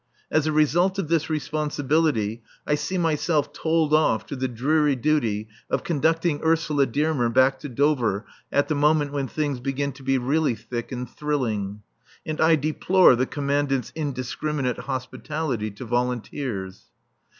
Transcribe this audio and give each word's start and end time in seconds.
As 0.31 0.47
a 0.47 0.51
result 0.51 0.97
of 0.97 1.09
this 1.09 1.29
responsibility 1.29 2.41
I 2.65 2.73
see 2.73 2.97
myself 2.97 3.53
told 3.53 3.93
off 3.93 4.25
to 4.25 4.35
the 4.35 4.47
dreary 4.47 4.95
duty 4.95 5.47
of 5.69 5.83
conducting 5.83 6.41
Ursula 6.43 6.87
Dearmer 6.87 7.29
back 7.29 7.59
to 7.59 7.69
Dover 7.69 8.25
at 8.51 8.67
the 8.67 8.73
moment 8.73 9.11
when 9.13 9.27
things 9.27 9.59
begin 9.59 9.91
to 9.91 10.01
be 10.01 10.17
really 10.17 10.55
thick 10.55 10.91
and 10.91 11.07
thrilling. 11.07 11.83
And 12.25 12.41
I 12.41 12.55
deplore 12.55 13.15
the 13.15 13.27
Commandant's 13.27 13.91
indiscriminate 13.95 14.79
hospitality 14.79 15.69
to 15.69 15.85
volunteers. 15.85 16.85